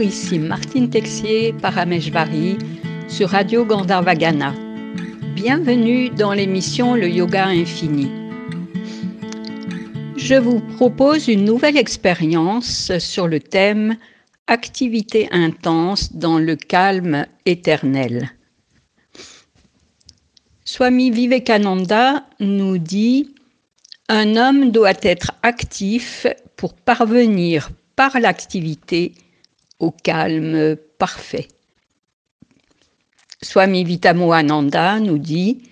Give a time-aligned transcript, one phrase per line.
[0.00, 2.58] Ici Martine Texier, Parameshvari,
[3.06, 4.52] sur Radio Gandharvagana.
[5.34, 8.10] Bienvenue dans l'émission Le Yoga Infini.
[10.16, 13.96] Je vous propose une nouvelle expérience sur le thème
[14.46, 18.30] Activité intense dans le calme éternel.
[20.64, 23.34] Swami Vivekananda nous dit
[24.08, 29.12] Un homme doit être actif pour parvenir par l'activité
[29.84, 31.48] au calme parfait.
[33.42, 35.62] Swami Vitamoananda nous dit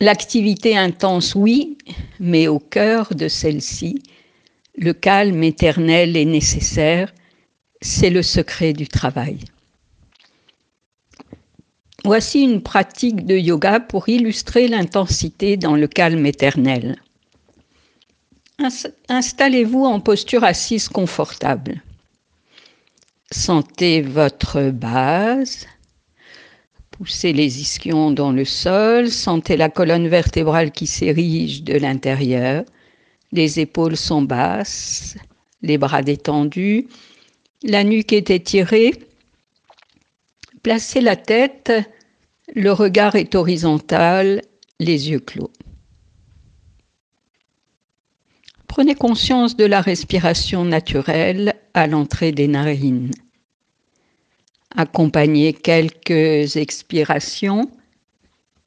[0.00, 1.76] L'activité intense, oui,
[2.18, 4.02] mais au cœur de celle-ci,
[4.76, 7.12] le calme éternel est nécessaire,
[7.82, 9.40] c'est le secret du travail.
[12.04, 16.96] Voici une pratique de yoga pour illustrer l'intensité dans le calme éternel.
[19.10, 21.82] Installez-vous en posture assise confortable.
[23.32, 25.66] Sentez votre base.
[26.90, 29.08] Poussez les ischions dans le sol.
[29.08, 32.64] Sentez la colonne vertébrale qui s'érige de l'intérieur.
[33.32, 35.16] Les épaules sont basses,
[35.62, 36.88] les bras détendus,
[37.62, 38.92] la nuque est étirée.
[40.64, 41.72] Placez la tête,
[42.54, 44.42] le regard est horizontal,
[44.80, 45.52] les yeux clos.
[48.66, 53.10] Prenez conscience de la respiration naturelle à l'entrée des narines.
[54.74, 57.70] Accompagnez quelques expirations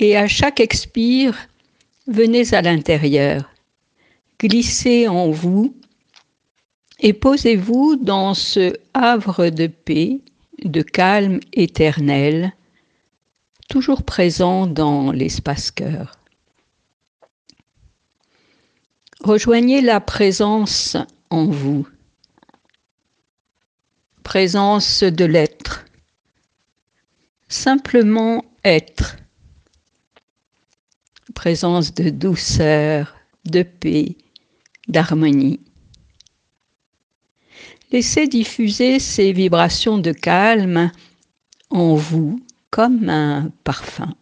[0.00, 1.36] et à chaque expire,
[2.06, 3.54] venez à l'intérieur
[4.40, 5.74] glissez en vous
[7.00, 10.20] et posez-vous dans ce havre de paix,
[10.62, 12.52] de calme éternel,
[13.68, 16.18] toujours présent dans l'espace cœur.
[19.20, 20.96] Rejoignez la présence
[21.30, 21.88] en vous,
[24.34, 25.84] présence de l'être,
[27.46, 29.16] simplement être,
[31.36, 33.14] présence de douceur,
[33.44, 34.16] de paix,
[34.88, 35.60] d'harmonie.
[37.92, 40.90] Laissez diffuser ces vibrations de calme
[41.70, 44.16] en vous comme un parfum.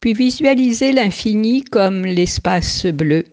[0.00, 3.26] Puis visualisez l'infini comme l'espace bleu.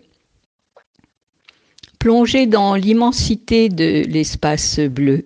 [2.05, 5.23] Plongez dans l'immensité de l'espace bleu.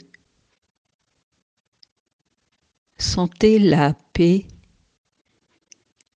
[2.97, 4.45] Sentez la paix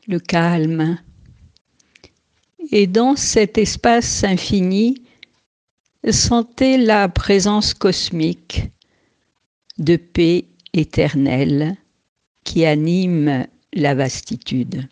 [0.07, 0.97] le calme.
[2.72, 5.03] Et dans cet espace infini,
[6.09, 8.63] sentez la présence cosmique
[9.80, 11.75] de paix éternelle
[12.45, 14.88] qui anime la vastitude.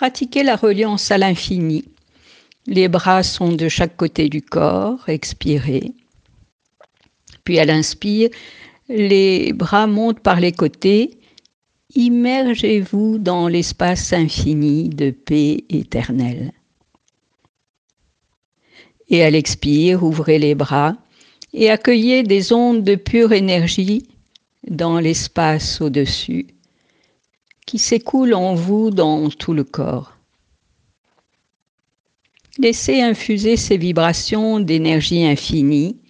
[0.00, 1.84] Pratiquez la reliance à l'infini.
[2.66, 5.92] Les bras sont de chaque côté du corps, expirez.
[7.44, 8.30] Puis à l'inspire,
[8.88, 11.18] les bras montent par les côtés,
[11.94, 16.52] immergez-vous dans l'espace infini de paix éternelle.
[19.10, 20.96] Et à l'expire, ouvrez les bras
[21.52, 24.08] et accueillez des ondes de pure énergie
[24.66, 26.46] dans l'espace au-dessus
[27.70, 30.16] qui s'écoulent en vous dans tout le corps.
[32.58, 36.00] Laissez infuser ces vibrations d'énergie infinie,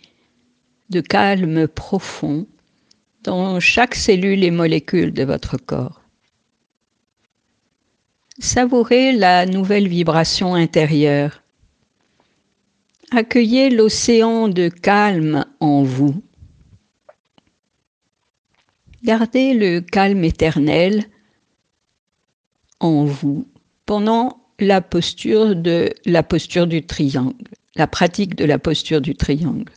[0.88, 2.46] de calme profond
[3.24, 6.00] dans chaque cellule et molécule de votre corps.
[8.38, 11.42] Savourez la nouvelle vibration intérieure.
[13.10, 16.22] Accueillez l'océan de calme en vous.
[19.04, 21.04] Gardez le calme éternel
[22.80, 23.46] en vous
[23.86, 29.72] pendant la posture de la posture du triangle, la pratique de la posture du triangle.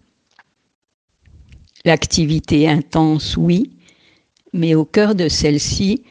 [1.86, 3.72] L'activité intense, oui,
[4.53, 6.03] mais au cœur de celle-ci,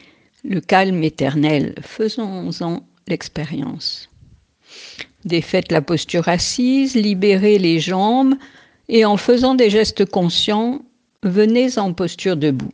[0.43, 1.75] le calme éternel.
[1.81, 4.09] Faisons-en l'expérience.
[5.25, 8.35] Défaites la posture assise, libérez les jambes
[8.89, 10.83] et en faisant des gestes conscients,
[11.23, 12.73] venez en posture debout.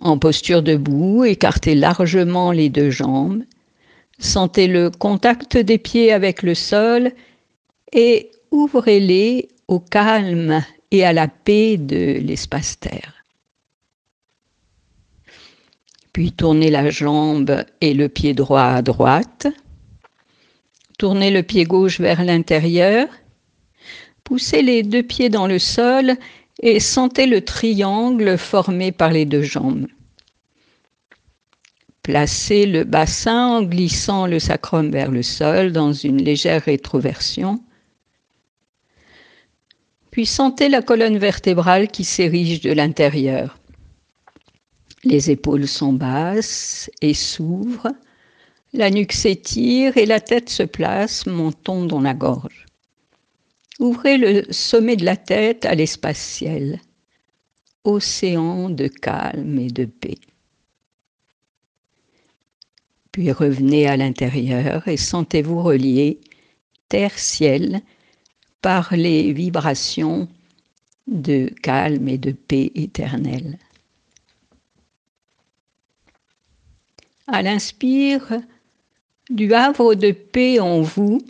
[0.00, 3.42] En posture debout, écartez largement les deux jambes,
[4.18, 7.12] sentez le contact des pieds avec le sol
[7.92, 13.14] et ouvrez-les au calme et à la paix de l'espace-terre.
[16.12, 19.46] Puis tournez la jambe et le pied droit à droite.
[20.98, 23.06] Tournez le pied gauche vers l'intérieur.
[24.24, 26.16] Poussez les deux pieds dans le sol
[26.62, 29.86] et sentez le triangle formé par les deux jambes.
[32.02, 37.60] Placez le bassin en glissant le sacrum vers le sol dans une légère rétroversion.
[40.12, 43.58] Puis sentez la colonne vertébrale qui s'érige de l'intérieur.
[45.04, 47.92] Les épaules sont basses et s'ouvrent.
[48.72, 52.65] La nuque s'étire et la tête se place, montant dans la gorge.
[53.78, 56.80] Ouvrez le sommet de la tête à l'espace ciel,
[57.84, 60.18] océan de calme et de paix
[63.16, 66.20] puis revenez à l'intérieur et sentez-vous relié
[66.90, 67.80] terre-ciel
[68.60, 70.28] par les vibrations
[71.06, 73.56] de calme et de paix éternelle.
[77.26, 78.38] À l'inspire,
[79.30, 81.22] du havre de paix en vous,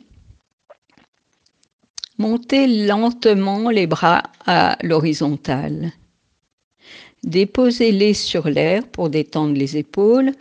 [2.19, 5.93] montez lentement les bras à l'horizontale.
[7.25, 10.33] Déposez-les sur l'air pour détendre les épaules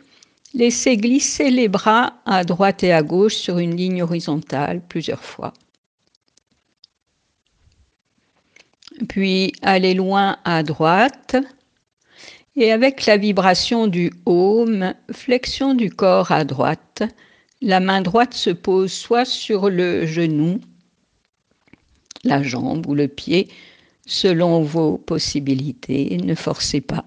[0.55, 5.51] Laissez glisser les bras à droite et à gauche sur une ligne horizontale plusieurs fois.
[9.09, 11.35] Puis allez loin à droite
[12.55, 17.03] et avec la vibration du home, flexion du corps à droite,
[17.61, 20.61] la main droite se pose soit sur le genou,
[22.25, 23.47] la jambe ou le pied,
[24.05, 27.05] selon vos possibilités, ne forcez pas.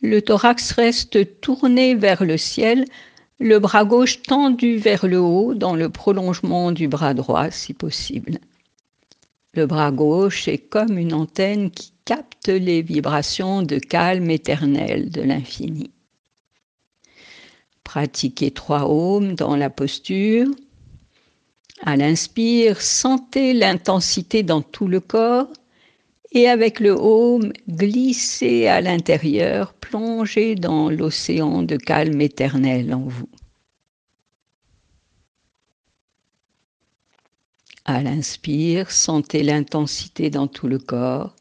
[0.00, 2.84] Le thorax reste tourné vers le ciel,
[3.38, 8.38] le bras gauche tendu vers le haut dans le prolongement du bras droit si possible.
[9.54, 15.22] Le bras gauche est comme une antenne qui capte les vibrations de calme éternel de
[15.22, 15.90] l'infini.
[17.84, 20.48] Pratiquez trois ohms dans la posture.
[21.84, 25.52] À l'inspire, sentez l'intensité dans tout le corps
[26.30, 33.28] et avec le home, glissez à l'intérieur, plongez dans l'océan de calme éternel en vous.
[37.84, 41.34] À l'inspire, sentez l'intensité dans tout le corps.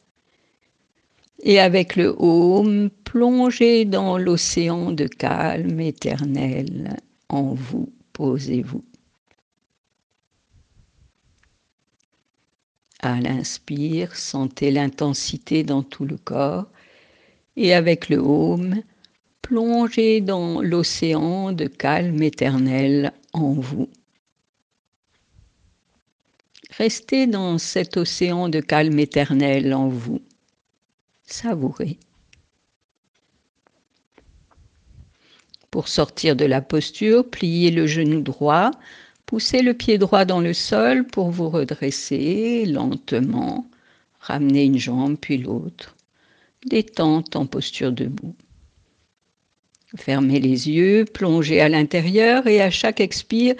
[1.43, 6.97] Et avec le home, plongez dans l'océan de calme éternel
[7.29, 7.93] en vous.
[8.13, 8.83] Posez-vous.
[13.01, 16.67] À l'inspire, sentez l'intensité dans tout le corps
[17.55, 18.83] et avec le home,
[19.41, 23.89] plongez dans l'océan de calme éternel en vous.
[26.77, 30.21] Restez dans cet océan de calme éternel en vous.
[31.25, 31.97] Savourez.
[35.71, 38.71] Pour sortir de la posture, pliez le genou droit
[39.31, 43.65] Poussez le pied droit dans le sol pour vous redresser lentement.
[44.19, 45.95] Ramenez une jambe puis l'autre.
[46.65, 48.35] Détente en posture debout.
[49.95, 53.55] Fermez les yeux, plongez à l'intérieur et à chaque expire,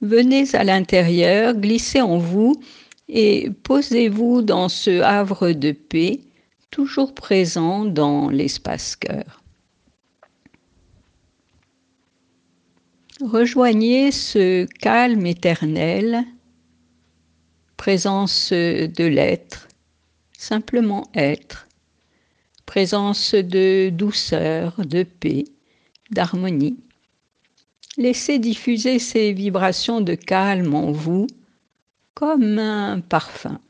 [0.00, 2.58] venez à l'intérieur, glissez en vous
[3.10, 6.20] et posez-vous dans ce havre de paix,
[6.70, 9.39] toujours présent dans l'espace cœur.
[13.20, 16.24] Rejoignez ce calme éternel,
[17.76, 19.68] présence de l'être,
[20.38, 21.68] simplement être,
[22.64, 25.44] présence de douceur, de paix,
[26.10, 26.78] d'harmonie.
[27.98, 31.26] Laissez diffuser ces vibrations de calme en vous
[32.14, 33.60] comme un parfum.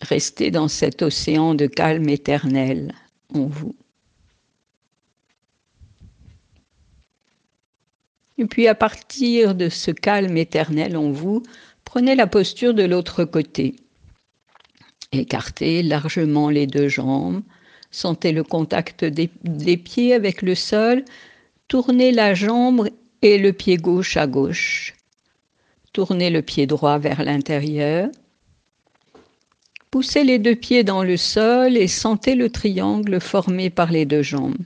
[0.00, 2.92] Restez dans cet océan de calme éternel
[3.32, 3.76] en vous.
[8.38, 11.42] Et puis à partir de ce calme éternel en vous,
[11.84, 13.76] prenez la posture de l'autre côté.
[15.12, 17.42] Écartez largement les deux jambes,
[17.90, 21.04] sentez le contact des, pieds avec le sol,
[21.68, 22.90] tournez la jambe
[23.22, 24.94] et le pied gauche à gauche.
[25.92, 28.10] Tournez le pied droit vers l'intérieur.
[29.90, 34.22] Poussez les deux pieds dans le sol et sentez le triangle formé par les deux
[34.22, 34.58] jambes.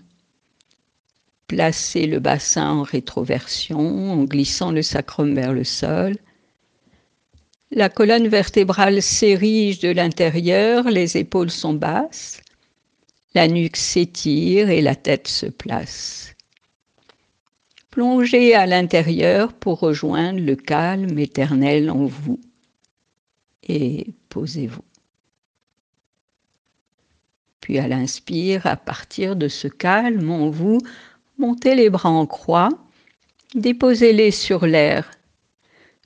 [1.50, 6.16] Placez le bassin en rétroversion en glissant le sacrum vers le sol.
[7.72, 12.40] La colonne vertébrale s'érige de l'intérieur, les épaules sont basses,
[13.34, 16.36] la nuque s'étire et la tête se place.
[17.90, 22.38] Plongez à l'intérieur pour rejoindre le calme éternel en vous
[23.64, 24.84] et posez-vous.
[27.60, 30.78] Puis à l'inspire, à partir de ce calme en vous,
[31.40, 32.68] Montez les bras en croix,
[33.54, 35.10] déposez-les sur l'air,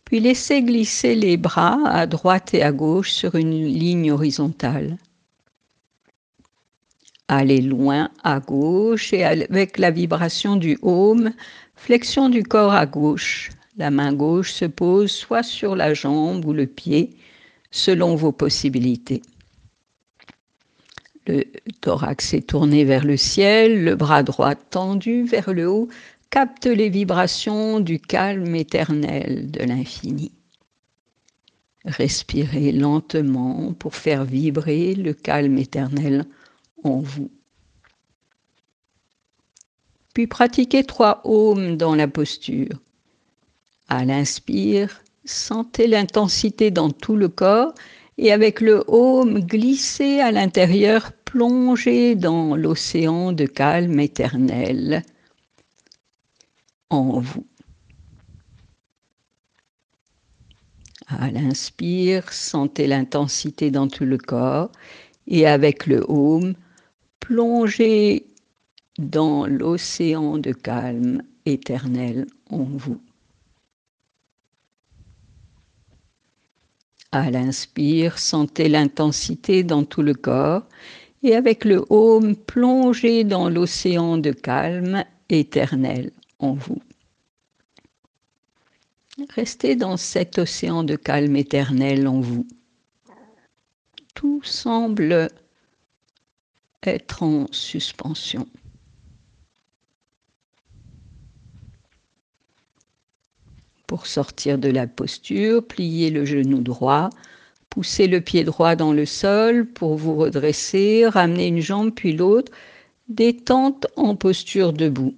[0.05, 4.97] puis laissez glisser les bras à droite et à gauche sur une ligne horizontale.
[7.27, 11.33] Allez loin à gauche et avec la vibration du home,
[11.75, 13.51] flexion du corps à gauche.
[13.77, 17.17] La main gauche se pose soit sur la jambe ou le pied,
[17.73, 19.21] selon vos possibilités.
[21.27, 21.45] Le
[21.81, 25.89] thorax est tourné vers le ciel, le bras droit tendu vers le haut,
[26.31, 30.33] capte les vibrations du calme éternel de l'infini.
[31.85, 36.25] Respirez lentement pour faire vibrer le calme éternel
[36.83, 37.31] en vous.
[40.15, 42.81] Puis pratiquez trois ohms dans la posture.
[43.89, 47.75] À l'inspire, sentez l'intensité dans tout le corps
[48.19, 55.03] et avec le home glissez à l'intérieur, plongez dans l'océan de calme éternel
[56.91, 57.47] en vous.
[61.07, 64.71] À l'inspire, sentez l'intensité dans tout le corps
[65.27, 66.55] et avec le home,
[67.21, 68.27] plongez
[68.99, 73.01] dans l'océan de calme éternel en vous.
[77.15, 80.65] À l'inspire, sentez l'intensité dans tout le corps
[81.23, 86.83] et avec le home, plongez dans l'océan de calme éternel en vous.
[89.31, 92.49] Restez dans cet océan de calme éternel en vous.
[94.17, 95.29] Tout semble
[96.83, 98.49] être en suspension.
[103.95, 107.11] Pour sortir de la posture, pliez le genou droit,
[107.71, 112.51] poussez le pied droit dans le sol pour vous redresser, ramenez une jambe puis l'autre,
[113.09, 115.15] détente en posture debout.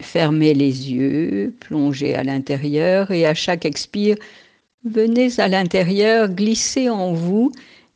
[0.00, 4.14] Fermez les yeux, plongez à l'intérieur et à chaque expire,
[4.84, 7.50] venez à l'intérieur, glissez en vous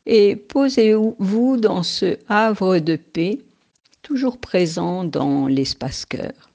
[0.07, 3.39] et posez-vous dans ce havre de paix,
[4.01, 6.48] toujours présent dans l'espace cœur.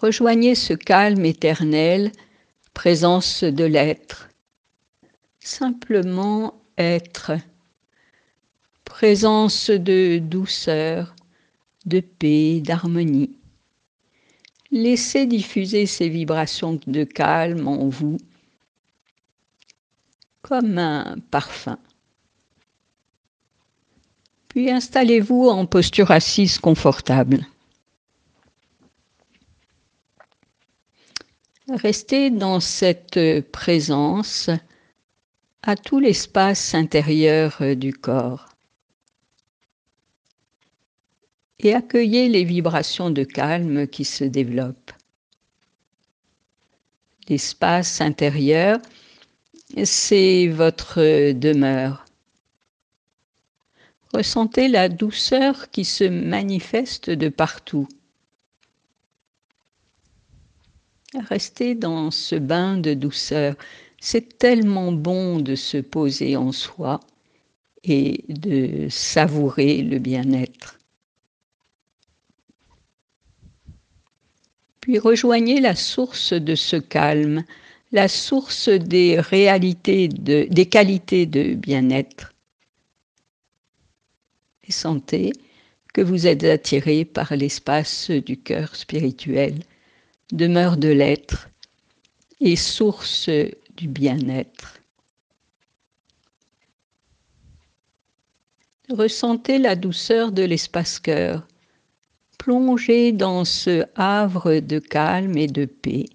[0.00, 2.12] Rejoignez ce calme éternel,
[2.72, 4.28] présence de l'être.
[5.40, 7.32] Simplement être.
[8.84, 11.16] Présence de douceur,
[11.84, 13.36] de paix, d'harmonie.
[14.70, 18.18] Laissez diffuser ces vibrations de calme en vous
[20.42, 21.78] comme un parfum.
[24.46, 27.44] Puis installez-vous en posture assise confortable.
[31.68, 33.20] Restez dans cette
[33.52, 34.48] présence
[35.62, 38.48] à tout l'espace intérieur du corps
[41.58, 44.92] et accueillez les vibrations de calme qui se développent.
[47.28, 48.78] L'espace intérieur,
[49.84, 52.06] c'est votre demeure.
[54.14, 57.88] Ressentez la douceur qui se manifeste de partout.
[61.28, 63.54] Restez dans ce bain de douceur.
[64.00, 67.00] C'est tellement bon de se poser en soi
[67.84, 70.78] et de savourer le bien-être.
[74.80, 77.44] Puis rejoignez la source de ce calme,
[77.92, 82.32] la source des réalités, des qualités de bien-être.
[84.66, 85.32] Et sentez
[85.92, 89.54] que vous êtes attiré par l'espace du cœur spirituel
[90.32, 91.48] demeure de l'être
[92.40, 93.28] et source
[93.76, 94.78] du bien-être.
[98.90, 101.46] Ressentez la douceur de l'espace-cœur.
[102.38, 106.06] Plongez dans ce havre de calme et de paix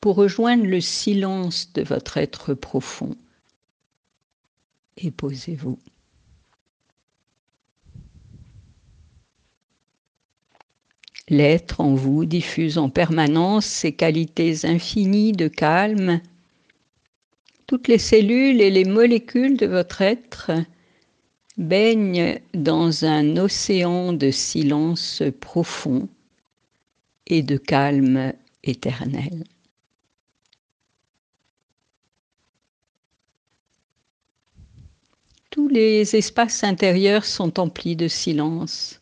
[0.00, 3.16] pour rejoindre le silence de votre être profond.
[4.98, 5.78] Et posez-vous.
[11.32, 16.20] L'être en vous diffuse en permanence ses qualités infinies de calme.
[17.66, 20.50] Toutes les cellules et les molécules de votre être
[21.56, 26.06] baignent dans un océan de silence profond
[27.26, 29.44] et de calme éternel.
[35.48, 39.00] Tous les espaces intérieurs sont emplis de silence.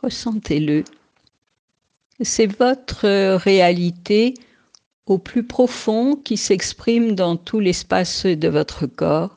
[0.00, 0.84] Ressentez-le
[2.20, 4.34] c'est votre réalité
[5.06, 9.36] au plus profond qui s'exprime dans tout l'espace de votre corps,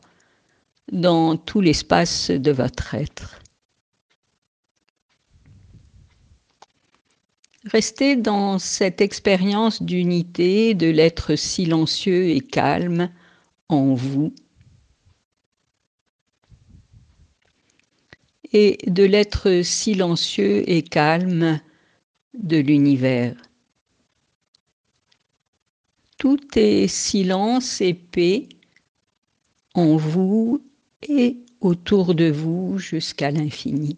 [0.91, 3.39] dans tout l'espace de votre être.
[7.65, 13.09] Restez dans cette expérience d'unité de l'être silencieux et calme
[13.67, 14.33] en vous
[18.53, 21.59] et de l'être silencieux et calme
[22.37, 23.35] de l'univers.
[26.17, 28.49] Tout est silence et paix
[29.73, 30.63] en vous
[31.07, 33.97] et autour de vous jusqu'à l'infini.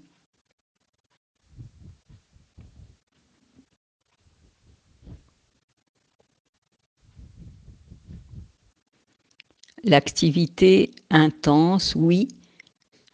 [9.84, 12.28] L'activité intense, oui,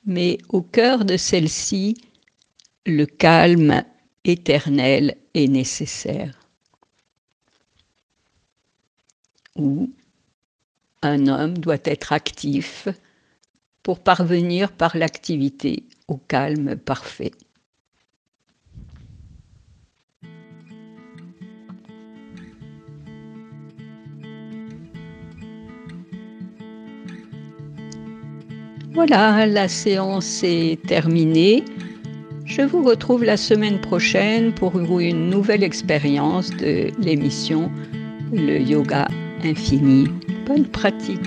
[0.05, 1.96] mais au cœur de celle-ci,
[2.88, 3.84] le calme
[4.25, 6.39] éternel est nécessaire.
[9.55, 9.89] Où
[11.01, 12.89] un homme doit être actif
[13.84, 17.32] pour parvenir par l'activité au calme parfait.
[28.96, 31.63] Voilà, la séance est terminée.
[32.45, 37.71] Je vous retrouve la semaine prochaine pour une nouvelle expérience de l'émission
[38.31, 39.07] Le Yoga
[39.43, 40.07] Infini.
[40.45, 41.19] Bonne pratique.